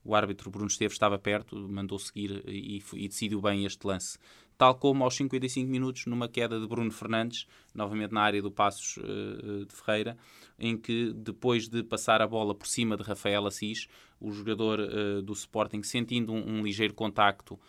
o 0.04 0.16
árbitro 0.16 0.50
Bruno 0.50 0.68
Esteves 0.68 0.96
estava 0.96 1.18
perto, 1.18 1.56
mandou 1.70 2.00
seguir 2.00 2.44
e 2.48 3.08
decidiu 3.08 3.42
bem 3.42 3.66
este 3.66 3.86
lance 3.86 4.18
tal 4.58 4.76
como 4.76 5.04
aos 5.04 5.16
55 5.16 5.70
minutos, 5.70 6.06
numa 6.08 6.28
queda 6.28 6.60
de 6.60 6.68
Bruno 6.68 6.92
Fernandes, 6.92 7.46
novamente 7.74 8.12
na 8.12 8.22
área 8.22 8.42
do 8.42 8.50
Passos 8.50 8.98
uh, 8.98 9.66
de 9.66 9.74
Ferreira, 9.74 10.18
em 10.58 10.76
que 10.76 11.14
depois 11.14 11.68
de 11.68 11.84
passar 11.84 12.22
a 12.22 12.28
bola 12.28 12.56
por 12.56 12.68
cima 12.68 12.98
de 12.98 13.04
Rafael 13.04 13.46
Assis, 13.46 13.88
o 14.20 14.32
jogador 14.32 14.80
uh, 14.80 15.22
do 15.22 15.34
Sporting, 15.34 15.84
sentindo 15.84 16.34
um, 16.34 16.58
um 16.58 16.64
ligeiro 16.64 16.94
contacto 16.94 17.60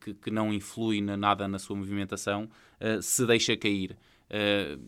que, 0.00 0.14
que, 0.14 0.30
não 0.30 0.54
influi 0.54 1.02
na, 1.02 1.18
nada 1.18 1.46
na 1.46 1.58
sua 1.58 1.76
movimentação, 1.76 2.48
se 3.02 3.26
deixa 3.26 3.54
cair. 3.54 3.94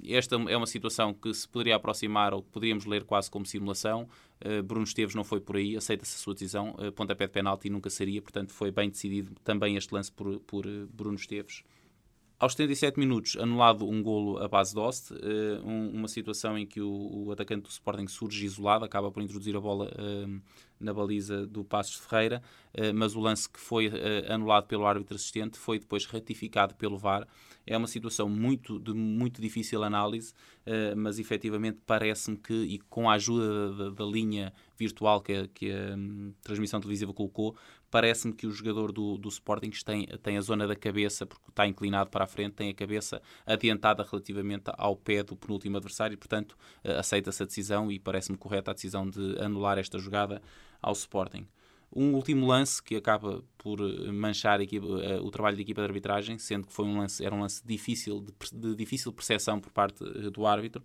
esta 0.02 0.34
é 0.34 0.56
uma 0.56 0.66
situação 0.66 1.12
que 1.12 1.34
se 1.34 1.46
poderia 1.46 1.76
aproximar 1.76 2.32
ou 2.32 2.42
que 2.42 2.48
poderíamos 2.48 2.86
ler 2.86 3.04
quase 3.04 3.30
como 3.30 3.44
simulação. 3.44 4.08
Bruno 4.64 4.84
Esteves 4.84 5.14
não 5.14 5.24
foi 5.24 5.40
por 5.40 5.56
aí, 5.56 5.76
aceita-se 5.76 6.16
a 6.16 6.18
sua 6.18 6.34
decisão. 6.34 6.76
pontapé 6.94 7.26
de 7.26 7.32
penalti 7.32 7.70
nunca 7.70 7.88
seria, 7.88 8.20
portanto 8.20 8.52
foi 8.52 8.70
bem 8.70 8.90
decidido 8.90 9.32
também 9.42 9.76
este 9.76 9.92
lance 9.94 10.12
por, 10.12 10.40
por 10.40 10.66
Bruno 10.92 11.16
Esteves. 11.16 11.62
Aos 12.38 12.52
77 12.52 12.98
minutos, 12.98 13.36
anulado 13.38 13.88
um 13.88 14.02
golo 14.02 14.36
à 14.36 14.46
base 14.46 14.74
de 14.74 14.78
Oste, 14.78 15.14
uma 15.64 16.06
situação 16.06 16.58
em 16.58 16.66
que 16.66 16.82
o, 16.82 17.30
atacante 17.32 17.62
do 17.62 17.70
Sporting 17.70 18.06
surge 18.08 18.44
isolado, 18.44 18.84
acaba 18.84 19.10
por 19.10 19.22
introduzir 19.22 19.56
a 19.56 19.60
bola 19.60 19.90
na 20.78 20.92
baliza 20.92 21.46
do 21.46 21.64
Passos 21.64 21.96
de 21.96 22.02
Ferreira, 22.02 22.42
uh, 22.74 22.94
mas 22.94 23.14
o 23.14 23.20
lance 23.20 23.48
que 23.48 23.60
foi 23.60 23.90
anulado 24.28 24.66
pelo 24.66 24.86
árbitro 24.86 25.16
assistente 25.16 25.58
foi 25.58 25.78
depois 25.78 26.06
ratificado 26.06 26.74
pelo 26.74 26.96
VAR. 26.96 27.26
É 27.66 27.76
uma 27.76 27.88
situação 27.88 28.28
muito, 28.28 28.78
de 28.78 28.92
muito 28.92 29.40
difícil 29.42 29.82
análise, 29.82 30.32
mas 30.96 31.18
efetivamente 31.18 31.80
parece-me 31.84 32.36
que, 32.36 32.54
e 32.54 32.78
com 32.78 33.10
a 33.10 33.14
ajuda 33.14 33.72
da, 33.72 33.90
da 33.90 34.04
linha 34.04 34.52
virtual 34.78 35.20
que 35.20 35.32
a, 35.32 35.48
que 35.48 35.72
a 35.72 35.96
um, 35.96 36.32
transmissão 36.42 36.80
televisiva 36.80 37.12
colocou, 37.12 37.56
parece-me 37.90 38.34
que 38.34 38.46
o 38.46 38.50
jogador 38.50 38.92
do, 38.92 39.16
do 39.16 39.28
Sporting 39.28 39.70
tem, 39.84 40.06
tem 40.22 40.36
a 40.36 40.40
zona 40.40 40.66
da 40.66 40.76
cabeça, 40.76 41.24
porque 41.24 41.48
está 41.48 41.66
inclinado 41.66 42.10
para 42.10 42.24
a 42.24 42.26
frente, 42.26 42.54
tem 42.54 42.70
a 42.70 42.74
cabeça 42.74 43.22
adiantada 43.46 44.06
relativamente 44.08 44.70
ao 44.76 44.96
pé 44.96 45.22
do 45.22 45.36
penúltimo 45.36 45.76
adversário 45.76 46.14
e, 46.14 46.16
portanto, 46.16 46.56
eh, 46.84 46.98
aceita-se 46.98 47.42
a 47.42 47.46
decisão 47.46 47.90
e 47.90 47.98
parece-me 47.98 48.36
correta 48.36 48.70
a 48.70 48.74
decisão 48.74 49.08
de 49.08 49.38
anular 49.40 49.78
esta 49.78 49.98
jogada 49.98 50.42
ao 50.80 50.92
Sporting. 50.92 51.46
Um 51.94 52.14
último 52.14 52.46
lance 52.46 52.82
que 52.82 52.96
acaba 52.96 53.42
por 53.56 53.80
eh, 53.80 54.12
manchar 54.12 54.60
equipa, 54.60 54.86
uh, 54.86 55.24
o 55.24 55.30
trabalho 55.30 55.56
da 55.56 55.62
equipa 55.62 55.80
de 55.80 55.86
arbitragem, 55.86 56.36
sendo 56.38 56.66
que 56.66 56.72
foi 56.72 56.84
um 56.84 56.98
lance, 56.98 57.24
era 57.24 57.34
um 57.34 57.40
lance 57.40 57.62
difícil, 57.64 58.20
de, 58.20 58.32
de 58.52 58.74
difícil 58.74 59.12
percepção 59.12 59.60
por 59.60 59.72
parte 59.72 60.02
uh, 60.02 60.30
do 60.30 60.44
árbitro. 60.44 60.82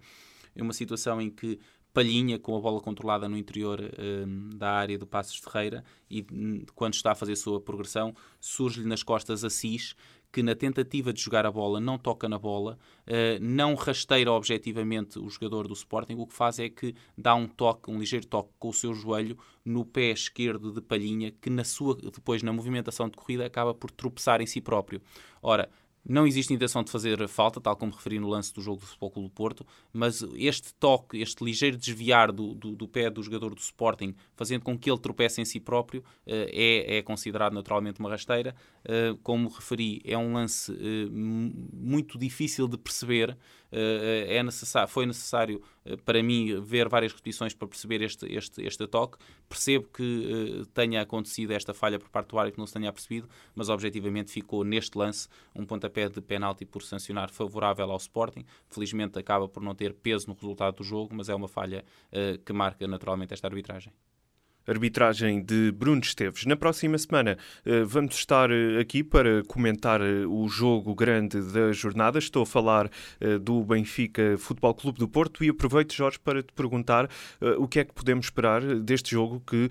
É 0.56 0.62
uma 0.62 0.74
situação 0.74 1.22
em 1.22 1.30
que 1.30 1.60
Palhinha 1.94 2.40
com 2.40 2.56
a 2.56 2.60
bola 2.60 2.80
controlada 2.80 3.28
no 3.28 3.38
interior 3.38 3.82
um, 4.00 4.50
da 4.56 4.72
área 4.72 4.98
do 4.98 5.06
Passos 5.06 5.36
Ferreira 5.36 5.84
e 6.10 6.26
hum, 6.32 6.64
quando 6.74 6.94
está 6.94 7.12
a 7.12 7.16
fazer 7.16 7.36
sua 7.36 7.60
progressão 7.60 8.16
surge-lhe 8.40 8.88
nas 8.88 9.04
costas 9.04 9.44
Assis 9.44 9.94
que 10.32 10.42
na 10.42 10.56
tentativa 10.56 11.12
de 11.12 11.22
jogar 11.22 11.46
a 11.46 11.52
bola 11.52 11.80
não 11.80 11.98
toca 11.98 12.30
na 12.30 12.40
bola, 12.40 12.78
uh, 13.08 13.40
não 13.42 13.76
rasteira 13.76 14.32
objetivamente 14.32 15.20
o 15.20 15.30
jogador 15.30 15.68
do 15.68 15.74
Sporting, 15.74 16.16
o 16.16 16.26
que 16.26 16.34
faz 16.34 16.60
é 16.60 16.70
que 16.70 16.96
dá 17.18 17.36
um 17.36 17.48
toque, 17.48 17.92
um 17.92 18.00
ligeiro 18.00 18.26
toque 18.26 18.50
com 18.58 18.70
o 18.70 18.74
seu 18.74 18.94
joelho 18.94 19.38
no 19.66 19.86
pé 19.86 20.12
esquerdo 20.12 20.72
de 20.72 20.82
Palhinha, 20.82 21.32
que 21.32 21.50
na 21.50 21.64
sua, 21.64 21.96
depois 21.96 22.42
na 22.42 22.54
movimentação 22.54 23.10
de 23.10 23.18
corrida 23.18 23.46
acaba 23.46 23.74
por 23.74 23.92
tropeçar 23.92 24.42
em 24.42 24.46
si 24.46 24.62
próprio. 24.62 25.02
Ora, 25.42 25.70
não 26.04 26.26
existe 26.26 26.54
intenção 26.54 26.84
de 26.84 26.92
fazer 26.92 27.28
falta, 27.28 27.62
tal 27.62 27.76
como 27.76 27.92
referi 27.92 28.20
no 28.20 28.28
lance 28.28 28.54
do 28.54 28.62
jogo 28.62 28.82
do 28.82 28.88
Futebol 28.88 29.12
Clube 29.12 29.30
do 29.30 29.34
Porto, 29.34 29.66
mas 29.94 30.24
este 30.36 30.74
toque, 30.76 31.22
este 31.22 31.44
ligeiro 31.44 31.78
desviar 31.78 32.32
do, 32.32 32.56
do, 32.56 32.76
do, 32.76 32.88
pé 32.88 33.10
do 33.10 33.22
jogador 33.22 33.54
do 33.54 33.62
Sporting, 33.62 34.16
fazendo 34.36 34.64
com 34.64 34.78
que 34.78 34.90
ele 34.90 35.00
tropece 35.00 35.42
em 35.42 35.46
si 35.46 35.60
próprio, 35.60 36.04
eh, 36.26 36.50
é, 36.52 36.98
é 36.98 37.02
considerado 37.04 37.54
naturalmente 37.54 38.00
uma 38.00 38.10
rasteira. 38.10 38.56
Eh, 38.84 39.16
como 39.22 39.50
referi, 39.50 40.02
é 40.04 40.18
um 40.18 40.34
lance 40.34 40.72
eh, 40.74 41.08
muito 41.12 42.18
difícil 42.18 42.68
de 42.68 42.78
perceber. 42.78 43.38
É 43.74 44.44
necessário, 44.44 44.90
foi 44.90 45.06
necessário 45.06 45.62
para 46.04 46.22
mim 46.22 46.60
ver 46.60 46.90
várias 46.90 47.14
repetições 47.14 47.54
para 47.54 47.70
perceber 47.70 48.02
este, 48.02 48.26
este, 48.26 48.62
este 48.62 48.86
toque. 48.86 49.18
Percebo 49.48 49.88
que 49.88 50.66
tenha 50.74 51.02
acontecido 51.02 51.52
esta 51.52 51.74
falha 51.74 51.98
por 51.98 52.10
parte 52.10 52.32
do 52.32 52.38
árbitro 52.38 52.60
não 52.60 52.68
se 52.68 52.74
tenha 52.74 52.92
percebido, 52.92 53.30
mas 53.56 53.70
objetivamente 53.70 54.30
ficou 54.30 54.66
neste 54.66 54.98
lance 54.98 55.30
um 55.56 55.66
pontapé 55.66 56.10
de 56.10 56.20
penalti 56.20 56.66
por 56.66 56.84
sancionar 56.84 57.32
favorável 57.32 57.90
ao 57.90 57.98
Sporting. 57.98 58.44
Felizmente 58.68 59.18
acaba 59.18 59.48
por 59.48 59.64
não 59.64 59.74
ter 59.74 59.94
peso 59.94 60.28
no 60.28 60.34
resultado 60.34 60.76
do 60.76 60.84
jogo, 60.84 61.16
mas 61.16 61.30
é 61.30 61.34
uma 61.34 61.48
falha 61.48 61.86
que 62.46 62.52
marca 62.52 62.86
naturalmente 62.86 63.34
esta 63.34 63.48
arbitragem 63.48 63.94
arbitragem 64.72 65.44
de 65.44 65.72
Bruno 65.72 66.02
Esteves. 66.02 66.46
Na 66.46 66.56
próxima 66.56 66.98
semana 66.98 67.38
eh, 67.66 67.84
vamos 67.84 68.16
estar 68.16 68.50
eh, 68.50 68.80
aqui 68.80 69.04
para 69.04 69.44
comentar 69.44 70.02
o 70.02 70.48
jogo 70.48 70.96
grande 70.96 71.42
da 71.52 71.72
jornada. 71.72 72.18
Estou 72.18 72.44
a 72.44 72.46
falar 72.46 72.90
do 73.42 73.64
Benfica 73.64 74.38
Futebol 74.38 74.74
Clube 74.74 75.00
do 75.00 75.08
Porto 75.08 75.44
e 75.44 75.50
aproveito, 75.50 75.94
Jorge, 75.94 76.20
para 76.20 76.42
te 76.42 76.52
perguntar 76.54 77.10
o 77.58 77.68
que 77.68 77.80
é 77.80 77.86
que 77.86 77.94
podemos 77.94 78.26
esperar 78.26 78.62
deste 78.80 79.12
jogo 79.12 79.42
que 79.46 79.70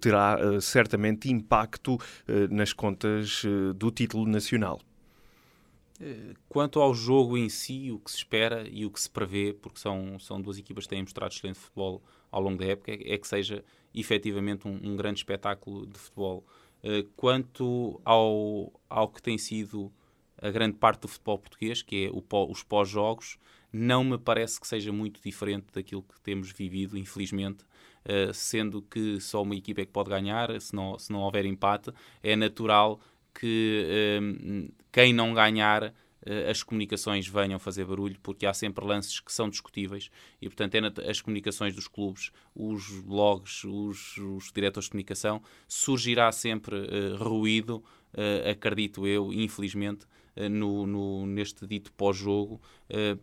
terá 0.00 0.38
certamente 0.60 1.30
impacto 1.30 1.98
nas 2.50 2.72
contas 2.72 3.42
do 3.76 3.90
título 3.90 4.26
nacional. 4.26 4.80
Quanto 6.48 6.80
ao 6.80 6.94
jogo 6.94 7.36
em 7.36 7.48
si, 7.48 7.90
o 7.90 7.98
que 7.98 8.10
se 8.10 8.18
espera 8.18 8.66
e 8.68 8.86
o 8.86 8.90
que 8.90 9.00
se 9.00 9.10
prevê, 9.10 9.52
porque 9.52 9.78
são, 9.78 10.18
são 10.18 10.40
duas 10.40 10.58
equipas 10.58 10.84
que 10.84 10.90
têm 10.90 11.02
mostrado 11.02 11.32
excelente 11.32 11.58
futebol 11.58 12.02
ao 12.30 12.40
longo 12.40 12.58
da 12.58 12.66
época, 12.66 12.92
é 12.92 13.18
que 13.18 13.26
seja 13.26 13.64
efetivamente 13.94 14.66
um, 14.66 14.78
um 14.82 14.96
grande 14.96 15.20
espetáculo 15.20 15.86
de 15.86 15.98
futebol. 15.98 16.44
Eh, 16.82 17.04
quanto 17.16 18.00
ao, 18.04 18.72
ao 18.88 19.08
que 19.08 19.20
tem 19.20 19.36
sido 19.36 19.92
a 20.40 20.50
grande 20.50 20.76
parte 20.76 21.02
do 21.02 21.08
futebol 21.08 21.38
português, 21.38 21.82
que 21.82 22.06
é 22.06 22.10
o, 22.10 22.24
os 22.50 22.62
pós-jogos, 22.62 23.38
não 23.72 24.02
me 24.02 24.18
parece 24.18 24.58
que 24.60 24.66
seja 24.66 24.92
muito 24.92 25.20
diferente 25.22 25.66
daquilo 25.72 26.02
que 26.02 26.20
temos 26.20 26.50
vivido, 26.50 26.96
infelizmente, 26.96 27.64
uh, 28.04 28.32
sendo 28.32 28.82
que 28.82 29.20
só 29.20 29.42
uma 29.42 29.54
equipa 29.54 29.82
é 29.82 29.84
que 29.84 29.92
pode 29.92 30.08
ganhar, 30.08 30.58
se 30.60 30.74
não, 30.74 30.98
se 30.98 31.12
não 31.12 31.20
houver 31.20 31.44
empate, 31.44 31.92
é 32.22 32.34
natural 32.34 32.98
que 33.34 34.18
um, 34.20 34.68
quem 34.90 35.12
não 35.12 35.34
ganhar 35.34 35.94
as 36.48 36.62
comunicações 36.62 37.26
venham 37.26 37.58
fazer 37.58 37.84
barulho, 37.84 38.18
porque 38.22 38.46
há 38.46 38.52
sempre 38.52 38.84
lances 38.84 39.20
que 39.20 39.32
são 39.32 39.48
discutíveis 39.48 40.10
e, 40.40 40.48
portanto, 40.48 40.74
é 40.74 41.10
as 41.10 41.20
comunicações 41.20 41.74
dos 41.74 41.88
clubes, 41.88 42.30
os 42.54 43.00
blogs, 43.00 43.64
os, 43.64 44.16
os 44.18 44.52
diretores 44.52 44.84
de 44.86 44.90
comunicação, 44.90 45.42
surgirá 45.66 46.30
sempre 46.30 46.76
uh, 46.76 47.16
ruído, 47.16 47.82
uh, 48.14 48.50
acredito 48.50 49.06
eu, 49.06 49.32
infelizmente, 49.32 50.06
no, 50.50 50.86
no, 50.86 51.26
neste 51.26 51.66
dito 51.66 51.92
pós-jogo, 51.92 52.62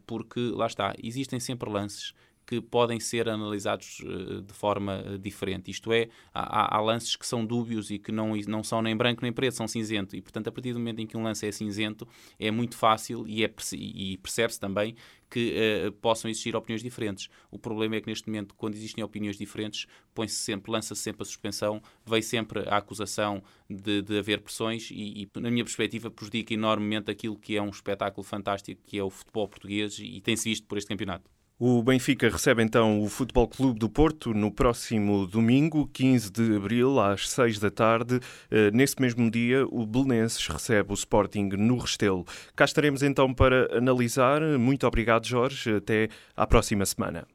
porque 0.06 0.40
lá 0.52 0.68
está, 0.68 0.94
existem 1.02 1.40
sempre 1.40 1.70
lances 1.70 2.14
que 2.48 2.62
podem 2.62 2.98
ser 2.98 3.28
analisados 3.28 4.00
uh, 4.00 4.42
de 4.42 4.54
forma 4.54 5.04
uh, 5.06 5.18
diferente. 5.20 5.70
Isto 5.70 5.92
é, 5.92 6.08
há, 6.34 6.78
há, 6.78 6.80
lances 6.80 7.18
que 7.18 7.28
são 7.28 7.46
dúbios 7.46 7.92
e 7.92 8.00
que 8.00 8.10
não, 8.10 8.38
não 8.48 8.64
são 8.64 8.82
nem 8.82 8.96
branco 8.96 9.22
nem 9.22 9.34
preto, 9.34 9.54
são 9.54 9.68
cinzento. 9.68 10.16
E, 10.16 10.22
portanto, 10.22 10.48
a 10.48 10.52
partir 10.52 10.72
do 10.72 10.80
momento 10.80 11.02
em 11.02 11.06
que 11.06 11.18
um 11.18 11.24
lance 11.24 11.46
é 11.46 11.52
cinzento, 11.52 12.08
é 12.40 12.50
muito 12.50 12.78
fácil 12.78 13.28
e, 13.28 13.44
é, 13.44 13.54
e 13.74 14.18
percebe-se 14.18 14.58
também 14.58 14.96
que 15.30 15.54
uh, 15.88 15.92
possam 15.92 16.32
existir 16.32 16.56
opiniões 16.56 16.82
diferentes. 16.82 17.30
O 17.52 17.60
problema 17.60 17.98
é 17.98 18.02
que 18.02 18.08
neste 18.08 18.30
momento, 18.30 18.56
quando 18.56 18.76
existem 18.76 19.04
opiniões 19.04 19.38
diferentes, 19.38 19.86
põe-se 20.16 20.36
sempre, 20.36 20.72
lança-se 20.72 21.02
sempre 21.02 21.24
a 21.24 21.26
suspensão, 21.26 21.82
vem 22.06 22.22
sempre 22.22 22.62
a 22.70 22.78
acusação 22.78 23.44
de, 23.70 24.02
de 24.02 24.20
haver 24.20 24.40
pressões 24.40 24.90
e, 24.90 25.24
e, 25.24 25.40
na 25.40 25.52
minha 25.52 25.66
perspectiva, 25.66 26.10
prejudica 26.10 26.54
enormemente 26.54 27.12
aquilo 27.12 27.38
que 27.38 27.58
é 27.58 27.62
um 27.62 27.70
espetáculo 27.70 28.24
fantástico 28.24 28.82
que 28.86 28.98
é 28.98 29.04
o 29.04 29.10
futebol 29.10 29.50
português 29.50 30.00
e 30.00 30.22
tem-se 30.22 30.48
visto 30.48 30.66
por 30.66 30.78
este 30.78 30.88
campeonato. 30.88 31.37
O 31.60 31.82
Benfica 31.82 32.30
recebe 32.30 32.62
então 32.62 33.02
o 33.02 33.10
Futebol 33.10 33.48
Clube 33.48 33.80
do 33.80 33.90
Porto 33.90 34.32
no 34.32 34.52
próximo 34.52 35.26
domingo, 35.26 35.88
15 35.88 36.30
de 36.30 36.56
abril, 36.56 37.00
às 37.00 37.28
6 37.28 37.58
da 37.58 37.72
tarde. 37.72 38.20
Eh, 38.52 38.70
nesse 38.70 39.02
mesmo 39.02 39.32
dia, 39.32 39.66
o 39.66 39.84
Belenenses 39.84 40.46
recebe 40.46 40.92
o 40.92 40.94
Sporting 40.94 41.50
no 41.58 41.80
Restelo. 41.80 42.28
Cá 42.56 42.66
estaremos 42.66 43.02
então 43.02 43.34
para 43.34 43.76
analisar. 43.76 44.40
Muito 44.60 44.86
obrigado, 44.86 45.26
Jorge. 45.26 45.78
Até 45.78 46.10
à 46.36 46.46
próxima 46.46 46.86
semana. 46.86 47.28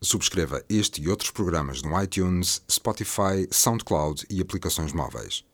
Subscreva 0.00 0.62
este 0.68 1.02
e 1.02 1.08
outros 1.08 1.32
programas 1.32 1.82
no 1.82 2.00
iTunes, 2.00 2.62
Spotify, 2.70 3.48
SoundCloud 3.50 4.26
e 4.30 4.40
aplicações 4.40 4.92
móveis. 4.92 5.47